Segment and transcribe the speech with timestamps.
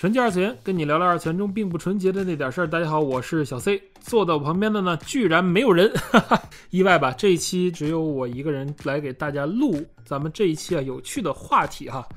[0.00, 2.66] 纯洁二次元，跟你聊聊二次元中并不纯洁的那点事儿。
[2.66, 7.12] 大家好，我是小 C，坐在我旁边的呢，居然没有人，哈哈，意外吧？
[7.12, 12.08] 这一期只有我一个人来给大家录咱们这一期啊有趣的话题哈。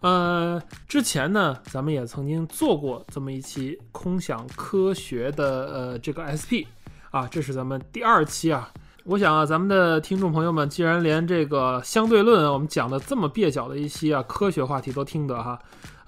[0.00, 0.58] 呃，
[0.88, 6.64] 之前呢，咱们也曾经做过这么一期空想科学的呃这个 SP
[7.10, 8.72] 啊，这是咱们第二期啊。
[9.04, 15.58] 我想啊，咱们的听众朋友们，既然连这个相对论我们讲的这么蹩脚的一期啊科学话题都听得哈。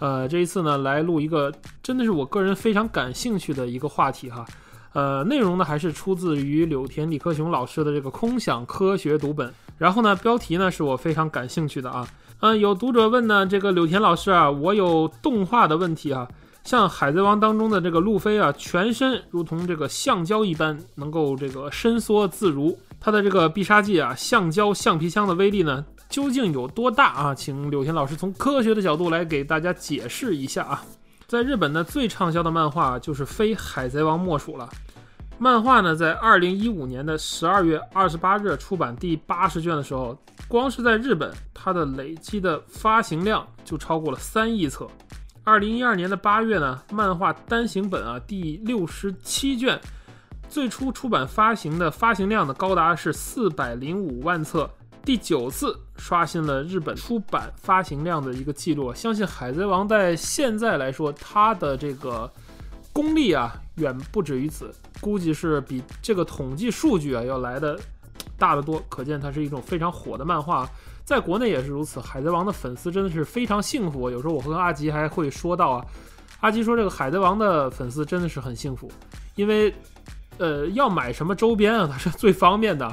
[0.03, 4.45] 呃，这一次呢，来录一个真的是我个人非常感兴趣的一个话题哈。
[4.95, 9.55] 呃，内容呢还是出自于柳田李克雄老师的这个空想科学读本。
[9.79, 12.05] 然后呢，标题呢是我非常感兴趣的啊。
[12.41, 16.27] 嗯，有读者问呢，这个柳田老师啊，我有动画的问题啊，
[16.65, 25.85] 像《海贼王》当中的这个路飞啊，全身如同这个橡胶一般，能够这个伸缩自如，他的这个必杀技啊，橡胶橡皮枪的威力呢？
[26.13, 27.35] 究竟有多大啊？
[27.35, 30.85] 请柳田老师从科学的角度来给大家解释一下啊。
[31.27, 34.69] 在日本呢，最畅销的漫画就是非《海贼王》莫属了。
[35.39, 40.15] 漫画呢，在二零一五年的十二月二十八日出版第八十卷的时候，
[40.47, 44.87] 光是在日本，它的累积的发行量就超过了三亿册。
[45.45, 49.81] 二零一二年的八月呢，漫画单行本啊第六十七卷，
[50.51, 54.69] 最初出版发行的发行量呢高达是四百零五万册。
[55.05, 62.31] 第九次刷新了日本出版发行量的一个记录，相信《海贼王》在现在来说，它的这个
[62.93, 67.77] 功力啊，远不止于此，估计是比这个统计数据啊要来的
[68.39, 68.81] 大得多。
[68.89, 70.69] 可见它是一种非常火的漫画，
[71.05, 71.99] 在国内也是如此。
[72.03, 74.09] 《海贼王》的粉丝真的是非常幸福。
[74.09, 75.85] 有时候我和阿吉还会说到啊，
[76.41, 78.89] 阿吉说这个《海贼王》的粉丝真的是很幸福，
[79.35, 79.75] 因为
[80.39, 82.89] 呃，要买什么周边啊，它是最方便的。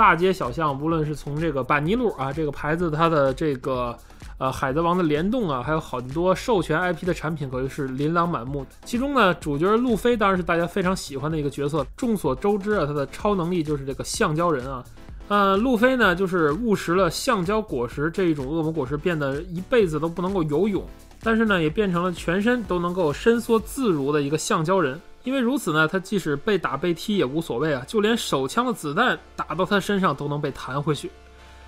[0.00, 3.94] 大街小巷，无论是从这个板尼路啊这个牌子，它的这个
[4.38, 8.64] 呃海贼王的联动啊，还有很多授权 IP 的产品，可谓是琳琅满目。
[8.82, 11.86] 其中呢，主角路飞当然是大家非常喜欢的一个角色。
[11.98, 14.82] 众所周知啊，他的超能力就是这个橡胶人啊。
[15.28, 20.82] 呃，路飞呢，就是误食了橡胶果实这一种恶魔果实，变得一辈子都不能够游泳，
[21.22, 24.98] 但是呢，也变成了全身都能够伸缩自如的一个橡胶人。
[25.22, 31.10] 因为如此呢，他即使被打被踢也无所谓啊，就连手枪的子弹打到他身上都能被弹回去。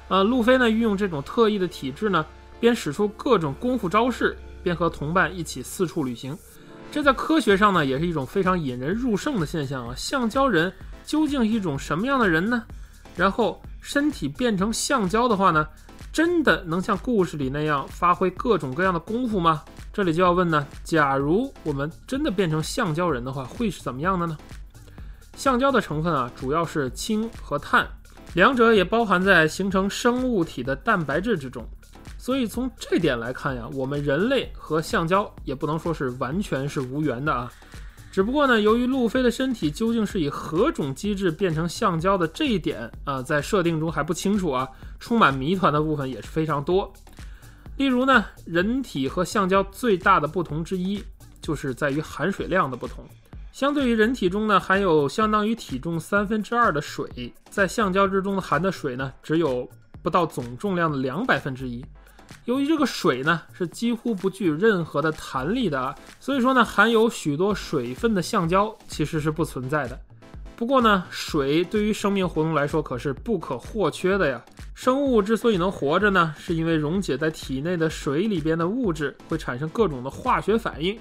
[0.08, 2.24] 呃，路飞呢运用这种特异的体质呢，
[2.58, 6.36] 边使出各种功夫招式，边和同伴一起四处旅行。
[6.90, 9.94] 这在科学上呢也是一种非常引人入胜的现象啊。
[9.96, 10.72] 橡胶人
[11.04, 12.64] 究竟一种什么样的人呢？
[13.16, 15.66] 然后身体变成橡胶的话呢，
[16.12, 19.62] 真的能像故事里那样发挥各种各样的功夫吗？
[19.92, 24.36] 这里就要问呢，假如我们真的变成橡胶人的话，会是怎么样的呢？
[25.36, 27.86] 橡胶的成分啊，主要是氢和碳，
[28.34, 31.62] 两者也包含在形成生物体的蛋白质之中。
[32.16, 37.52] 所以从这点来看呀，我们人类和橡胶也不能说是完全是无缘的啊。
[38.10, 44.66] 只不过呢，由于路飞的身体究竟是以何种机制变成橡胶的这一点啊，在设定中还不清楚啊，
[44.98, 46.90] 充满谜团的部分也是非常多。
[47.82, 51.02] 例如呢，人体和橡胶最大的不同之一，
[51.40, 53.04] 就是在于含水量的不同。
[53.50, 59.68] 相对于人体中呢，含有相当于体重三分之二的水，在橡胶之中含的水呢，只有
[60.00, 61.84] 不到总重量的两百分之一。
[62.44, 70.00] 由于这个水呢，是几乎不具任何的弹力的，所以说呢，含有许多水分的橡胶其实是不存在的。
[70.62, 74.40] 不过呢，水对于生命活动来说可是不可或缺的呀。
[74.76, 80.96] 生物之所以能活着呢，是因为溶解在体内的水里边的物质会产生各种的化学反应。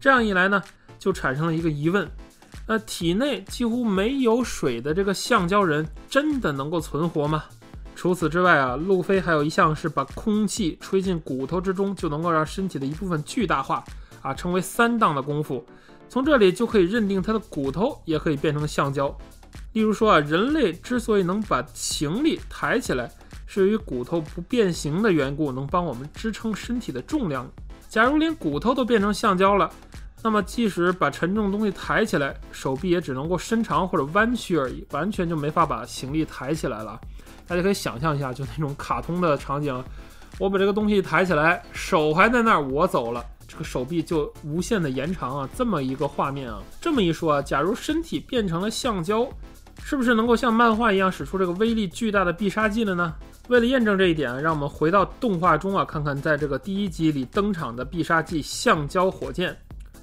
[0.00, 0.62] 这样一来呢，
[0.98, 2.10] 就产生了一个疑问：
[2.66, 7.44] 那体内几乎没有水的这个橡胶人，真的能够存活吗？
[7.94, 13.84] 除此之外啊，路飞还有一项是把空气吹进骨头之中，就能够让身体的一部分巨大化
[14.22, 15.62] 啊，成为三档的功夫。
[16.12, 19.16] 从这里就可以认定它的骨头也可以变成橡胶。
[19.72, 23.10] 例如说啊，人类之所以能把行李抬起来，
[23.46, 27.50] 是由于骨头不变形的缘故，能帮我们支撑身体的重量。
[27.88, 29.70] 假如连骨头都变成橡胶了，
[30.22, 37.00] 那么即使把沉重东西抬起来，手臂也只能够伸长或者弯曲而已，完全就没法把行李抬起来了。
[37.46, 39.82] 大家可以想象一下，就那种卡通的场景，
[40.38, 46.62] 我把这个东西抬起来，手还在那儿，我走了，这个手臂就无限的延长啊，这么一个画面啊。
[46.80, 49.28] 这么一说啊，假如身体变成了橡胶，
[49.84, 53.14] 是不是能够像漫画一样使出这个威力巨大的必杀技了呢？
[53.48, 59.54] 为了验证这一点，让我们回到动画中啊，看看在这个第一集里登场的必杀技橡胶火箭。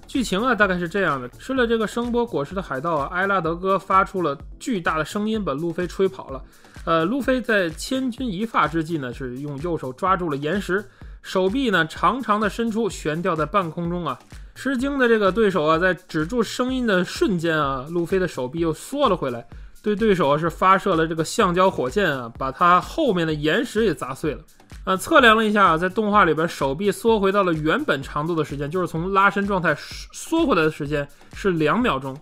[0.05, 6.43] 剧情啊，大概是这样的：吃了这个声波果实的海盗啊，埃拉德哥发出了巨大的声音，把路飞吹跑了。
[6.85, 10.83] 呃，路飞在千钧一发之际呢，是用右手抓住了岩石，
[11.21, 14.17] 手臂呢长长的伸出，悬吊在半空中啊。
[14.55, 19.47] 吃惊的这个对手啊，在止住声音的瞬间啊，路飞的手臂又缩了回来。
[19.81, 24.41] 对对手是发射了这个橡胶火箭啊，把他后面的岩石也砸碎了。
[24.83, 29.73] 呃，测量了一下，在动画里边，手臂缩回到了原本长度的时间，就是从拉伸状态
[30.11, 32.17] 缩回来的时间是两秒钟。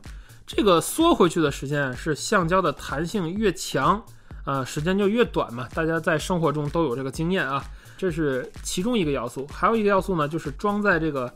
[0.46, 4.00] 这个缩回去的时间是橡胶的弹性越强，
[4.46, 5.68] 呃，时间就越短嘛。
[5.74, 7.64] 大家在生活中都有这个经验啊，
[7.98, 9.48] 这是其中一个要素。
[9.52, 11.34] 还有一个要素呢，就是装在这个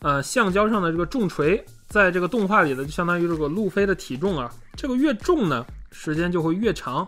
[0.00, 1.64] 呃橡胶上的这个重锤。
[1.88, 7.06] 在这个动画里的，就相当于这个路飞的体重啊，这个越重呢，时间就会越长。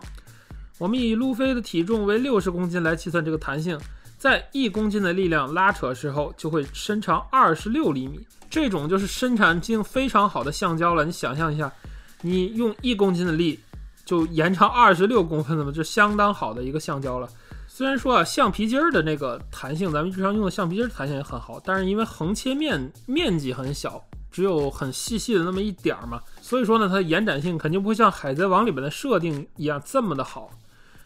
[0.77, 3.79] 我们以路飞的体重为六十公斤来计算这个弹性，
[4.19, 8.19] 在一公斤的力量拉扯时候，就会伸长二十六厘米。
[8.47, 11.03] 这种就是生产性非常好的橡胶了。
[11.03, 11.73] 你想象一下，
[12.21, 13.59] 你用一公斤的力
[14.05, 17.27] 就延长二十六公分，那么就相当好的一个橡胶了。
[17.77, 24.01] 虽然说啊，橡皮筋儿的那个弹性，咱们日常用的橡皮筋弹性也很好，但是因为横切面面积很小。
[24.31, 30.49] 只有很细细的那么一点儿嘛，所以说呢，它的延展性肯定不会像海贼王里边的设定一样这么的好。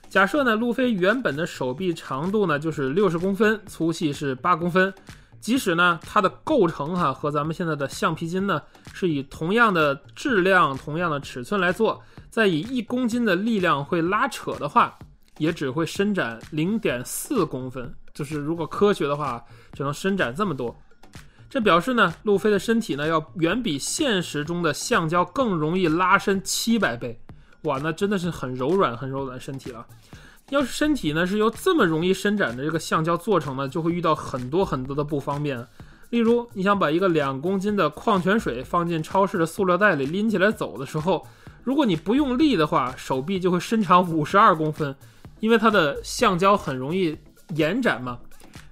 [0.09, 4.93] 假设呢，路飞原本的手臂长度呢就是六十公分，粗细是八公分，
[5.39, 8.61] 即使呢它的构成哈和咱们现在的橡皮筋呢
[8.93, 11.99] 是以同样的质量、同样的尺寸来做，
[12.29, 14.95] 再以一公斤的力量会拉扯的话，
[15.39, 19.43] 也只会伸展零点四公分，就是如果科学的话，
[19.73, 20.79] 只能伸展这么多。
[21.49, 27.19] 这表示呢，路飞的身体呢要远比现实中的橡胶更容易拉伸七百倍，
[27.63, 29.83] 哇，那真的是很柔软、很柔软身体了。
[30.49, 35.65] 要是身体呢是由这么容易伸展的这个橡胶做成呢，就会遇到很多很多的不方便。
[36.11, 41.25] 例如，你想把一个两公斤的矿泉水放进超市的塑料袋里拎起来走的时候，
[41.63, 44.95] 如果你不用力的话，手臂就会伸长五十二公分，
[45.39, 47.17] 因为它的橡胶很容易
[47.55, 48.17] 延展嘛。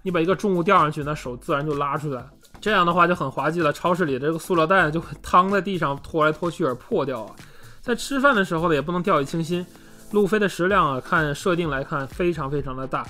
[0.01, 2.25] 你把一个重物吊上去，那手自然就拉出来。
[2.59, 7.35] 这样的话就很滑稽了，超市里这个塑料袋就会躺在地上拖来拖去而破掉啊。
[7.81, 9.65] 在吃饭的时候呢，也不能掉以轻心。
[10.11, 13.05] 路飞的食量啊，看设定来看非常非常的大，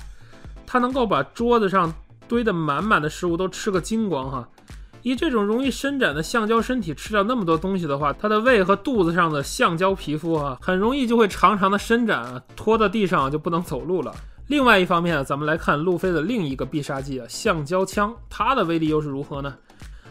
[0.66, 1.92] 他能够把桌子上
[2.26, 4.48] 堆得满满的食物都吃个精光哈。
[5.02, 14.14] 以这种容易伸展的橡胶身体吃掉那么多东西的话，它的胃和肚子上的橡胶皮肤啊，很容易就会长长的伸展，拖到地上就不能走路了。
[14.48, 19.54] 另外一方面啊，咱们来看路飞的另一个必杀技啊，橡胶枪，它的威力又是如何呢？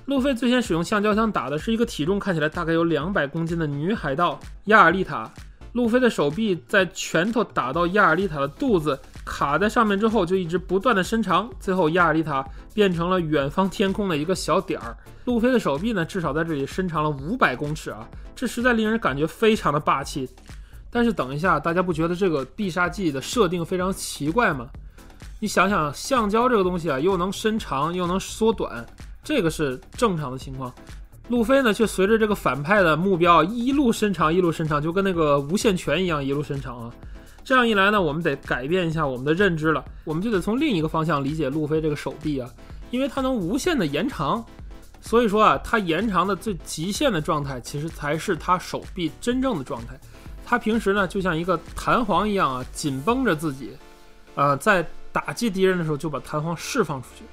[0.05, 5.29] 路飞最先使用橡胶枪打的是一个体重看起来大概有两百公斤的女海盗亚尔丽塔。
[5.77, 12.43] 路飞的手臂在拳头打到亚尔丽塔的肚子，卡在上面之后，就一直不断的伸长，最后亚尔丽塔
[12.73, 14.97] 变成了远方天空的一个小点儿。
[15.25, 20.27] 路飞的手臂呢，至少在这里伸长了五百公尺啊，这实在令人感觉非常的霸气。
[20.89, 24.65] 但是等一下，大家不觉得这个必杀技的设定非常奇怪吗？
[25.39, 28.83] 你想想，橡胶这个东西啊，又能伸长又能缩短，
[29.23, 30.73] 这个是正常的情况。
[31.27, 36.93] 路飞呢，却随着这个反派的目标一路伸长，一路伸长，就跟那个无限拳一样一路伸长啊。
[37.43, 42.49] 这样一来呢，我们得改变一下我们的认知了，我们就得从另一个方向理解路飞这个手臂啊，
[42.91, 44.43] 因为它能无限的延长，
[45.01, 49.99] 所以说啊，它延长的最极限的状态，其实才是它手臂真正的状态。
[50.45, 53.71] 他平时呢，就像一个弹簧一样啊，紧绷着自己，
[54.35, 57.25] 呃，在打击敌人的时候就把弹簧释放出去。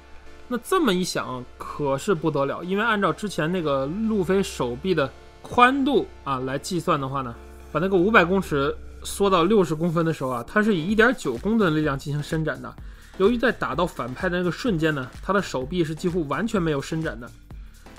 [0.47, 5.11] 那这么一想，可是不得了，因为按照之前那个路飞手臂的
[5.41, 7.33] 宽度啊来计算的话呢，
[7.71, 12.73] 把那个五百公尺缩到六十公分的时候啊，它是以一点九公吨的力量进行伸展的。
[13.17, 17.29] 由于在打到反派的那个瞬间呢，他的手臂是几乎完全没有伸展的，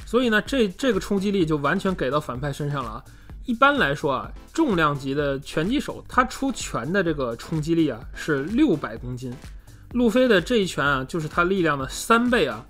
[0.04, 3.04] 所以呢，这这个冲击力就完全给到反派身上了啊。
[3.46, 9.32] 一般来说啊，重量级的拳击手，他出拳的这个冲击力啊是六百公斤，
[9.96, 12.64] 路飞的这一拳啊就是他力量的三倍啊。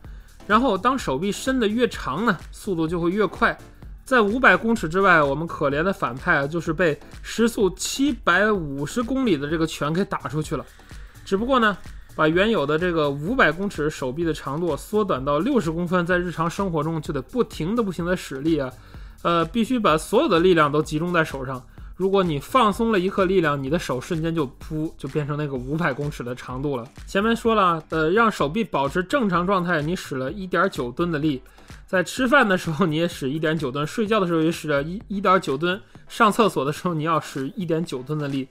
[0.46, 3.58] 然后当手臂伸得越长呢，速度就会越快。
[4.04, 10.64] 在五百公尺之外，我们可怜的反派啊就是被时速七百五十公里的这个拳给打出去了。
[11.24, 11.76] 只不过呢，
[12.14, 18.72] 把原有的这个五百公尺手臂的长度缩短到六十公分，在日常生活中就得不停的、不停的使力啊。
[19.22, 21.60] 呃，必须把所有的力量都集中在手上，
[21.96, 26.86] 如果你放松了一刻力量，你的手瞬间就噗，就变成那个五百公尺的长度了。
[27.06, 31.40] 前面说了，呃，让手臂保持正常状态，你使了一点九吨的力。
[31.86, 38.46] 在吃饭的时候你也使一点九吨，睡觉的时候也使了一一点九吨，上厕所的时候你要使一点九吨的力。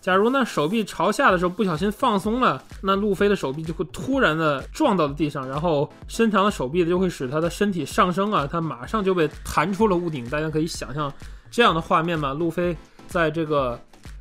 [0.00, 10.28] 假如呢手臂朝下的时候不小心放松了，那路飞的手臂就会突然的撞到了地上，然后伸长的手臂就会使他的身体上升啊，他马上就被弹出了屋顶。
[10.28, 11.12] 大家可以想象
[11.50, 12.32] 这样的画面嘛？
[12.32, 12.76] 路飞
[13.06, 13.80] 在这个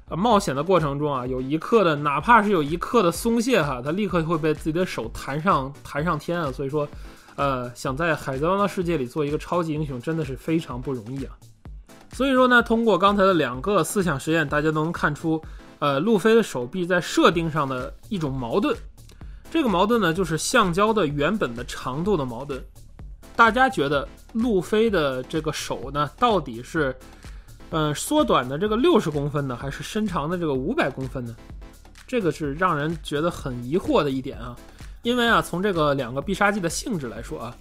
[0.10, 6.88] 呃冒险的过程中啊，有一刻的哪怕是有一刻的松懈哈，他立刻会被自己的手弹上弹上天啊，所以说。
[7.40, 11.38] 呃，想在海贼王的世界里做一个超级英雄，真的是非常不容易啊。
[12.12, 15.40] 所以说呢，通过刚才的两个思想实验，大家都能看出，
[15.78, 18.76] 呃，路飞的手臂在设定上的一种矛盾。
[19.52, 22.60] 这个矛盾呢，就是橡胶的原本的长度的矛盾。
[23.36, 26.98] 大家觉得路飞的这个手呢，到底是，
[27.70, 31.36] 嗯，缩短的这个六十公分呢，还是伸长的这个五百公分呢？
[32.08, 34.56] 这个是让人觉得很疑惑的一点啊。
[35.04, 37.56] 因为啊，从这个两个必杀技的性质来说啊，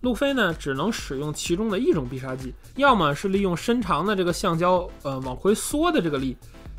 [0.00, 6.36] 路飞呢只能使用其中的一种必杀技，要么是利用伸长的这个橡胶呃往回缩的这个力，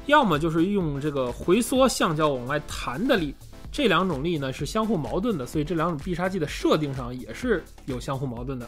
[0.08, 3.36] 要么就是用这个回缩橡胶往外弹的力。
[3.72, 8.68] 这两种力呢是相互矛盾的，所以这两种必杀技的设定上也是有相互矛盾的。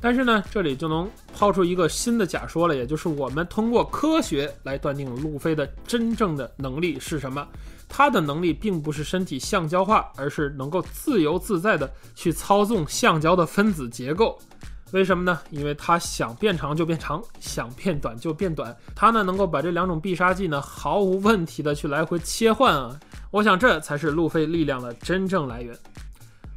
[0.00, 7.46] 但是呢，这里就能抛出一个新的假说了，也就是我们通过科学来断定路飞的真正的能力是什么。
[7.88, 14.38] 他的能力并不是身体橡胶化，而是能够自由自在的去操纵橡胶的分子结构。
[14.92, 15.40] 为什么呢？
[15.50, 18.74] 因为他想变长就变长，想变短就变短。
[18.94, 22.98] 他呢能够把这两种必杀技呢毫无问题的去来回切换啊！
[23.30, 25.76] 我想这才是路飞力量的真正来源。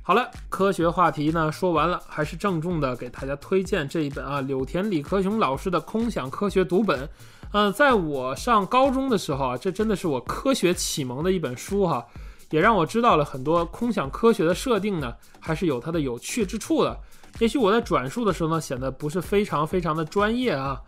[0.04, 7.00] 好了，科学话题呢说完了，还是郑重的给大家推荐这一本啊柳田李克雄老师的《空想科学读本》。
[7.52, 12.04] 呃，在我上高中的时候啊，这真的是我科学启蒙的一本书哈，
[12.50, 16.98] 也让我知道了很多空想科学的设定呢，还是有它的有趣之处的。
[17.40, 20.82] 也许我在转述的时候呢，显得不是非常非常的专业啊，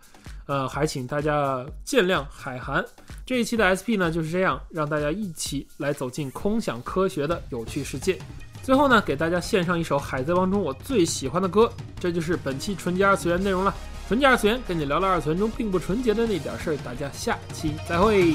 [0.46, 2.24] 呃，还请大家见谅。
[2.28, 2.84] 海涵
[3.24, 8.18] 这一期的 SP 呢就是这样，让大家一起来走进空想科学的有趣世界。
[8.64, 13.74] 最后呢，给大家献上一首《海贼王》中我最喜欢的歌，这就是本期纯洁二次元内容了。
[14.08, 16.76] 纯洁二次元，跟你聊聊二次元中并不纯洁的那点事儿。
[16.78, 18.34] 大家下期再会。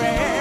[0.00, 0.39] 真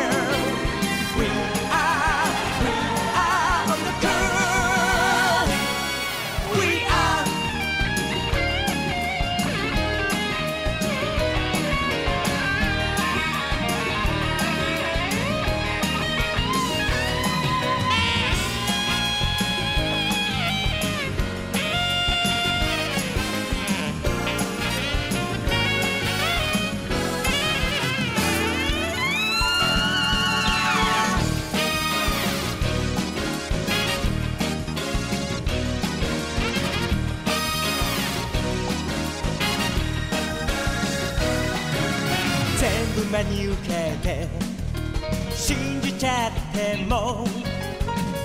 [46.60, 47.24] ても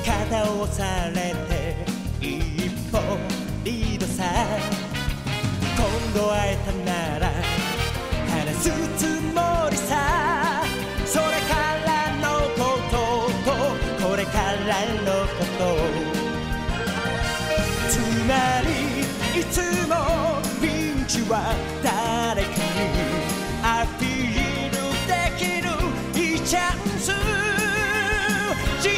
[0.05, 1.87] 肩を押されて
[2.21, 2.99] 一歩
[3.63, 4.25] リードさ
[5.77, 7.33] 今度会えたなら
[8.29, 9.54] 話すつもり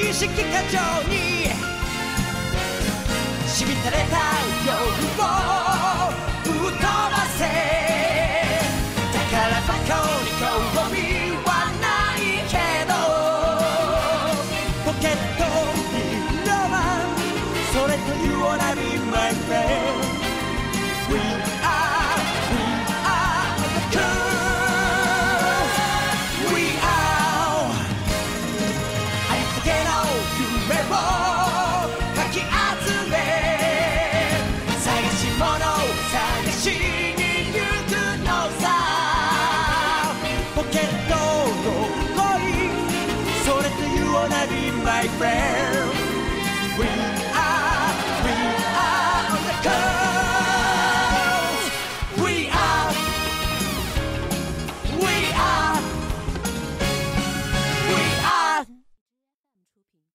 [0.08, 1.46] 意識過剰に。
[3.48, 4.18] しみたれた
[4.64, 4.76] 欲
[5.18, 5.45] 望
[30.66, 31.25] memória.